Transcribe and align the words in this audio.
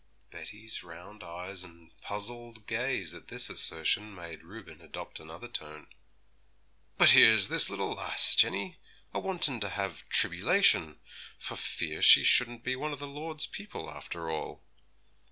Betty's 0.31 0.81
round 0.81 1.23
eyes 1.23 1.63
and 1.63 1.91
puzzled 2.01 2.65
gaze 2.65 3.13
at 3.13 3.27
this 3.27 3.51
assertion 3.51 4.15
made 4.15 4.41
Reuben 4.41 4.81
adopt 4.81 5.19
another 5.19 5.47
tone. 5.47 5.85
'But 6.97 7.11
here's 7.11 7.49
this 7.49 7.69
little 7.69 7.91
lass, 7.93 8.35
Jenny, 8.35 8.79
a 9.13 9.19
wantin' 9.19 9.59
to 9.59 9.69
have 9.69 10.03
tribbylation, 10.09 10.97
for 11.37 11.55
fear 11.55 12.01
she 12.01 12.23
shouldn't 12.23 12.63
be 12.63 12.75
one 12.75 12.93
o' 12.93 12.95
the 12.95 13.05
Lord's 13.05 13.45
people 13.45 13.91
after 13.91 14.31
all.' 14.31 14.63